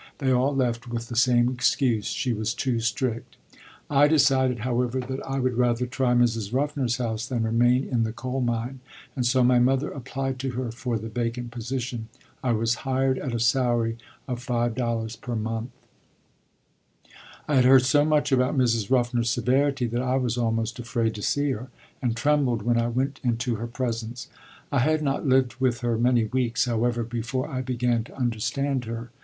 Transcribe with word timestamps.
They 0.17 0.31
all 0.33 0.55
left 0.55 0.87
with 0.89 1.09
the 1.09 1.15
same 1.15 1.47
excuse: 1.47 2.07
she 2.07 2.33
was 2.33 2.55
too 2.55 2.79
strict. 2.79 3.37
I 3.87 4.07
decided, 4.07 4.61
however, 4.61 4.99
that 4.99 5.23
I 5.27 5.37
would 5.37 5.53
rather 5.53 5.85
try 5.85 6.13
Mrs. 6.15 6.51
Ruffner's 6.51 6.97
house 6.97 7.27
than 7.27 7.43
remain 7.43 7.83
in 7.87 8.01
the 8.01 8.11
coal 8.11 8.41
mine, 8.41 8.79
and 9.15 9.27
so 9.27 9.43
my 9.43 9.59
mother 9.59 9.91
applied 9.91 10.39
to 10.39 10.53
her 10.53 10.71
for 10.71 10.97
the 10.97 11.07
vacant 11.07 11.51
position. 11.51 12.07
I 12.43 12.51
was 12.53 12.77
hired 12.81 13.19
at 13.19 13.35
a 13.35 13.39
salary 13.39 13.95
of 14.27 14.43
$5 14.43 15.21
per 15.21 15.35
month. 15.35 15.69
I 17.47 17.57
had 17.57 17.65
heard 17.65 17.83
so 17.83 18.03
much 18.03 18.31
about 18.31 18.57
Mrs. 18.57 18.89
Ruffner's 18.89 19.29
severity 19.29 19.85
that 19.85 20.01
I 20.01 20.15
was 20.15 20.35
almost 20.35 20.79
afraid 20.79 21.13
to 21.13 21.21
see 21.21 21.51
her, 21.51 21.69
and 22.01 22.17
trembled 22.17 22.63
when 22.63 22.79
I 22.79 22.87
went 22.87 23.19
into 23.23 23.57
her 23.57 23.67
presence. 23.67 24.29
I 24.71 24.79
had 24.79 25.03
not 25.03 25.27
lived 25.27 25.57
with 25.59 25.81
her 25.81 25.95
many 25.95 26.23
weeks, 26.23 26.65
however, 26.65 27.03
before 27.03 27.47
I 27.47 27.61
began 27.61 28.03
to 28.05 28.17
understand 28.17 28.85
her. 28.85 29.11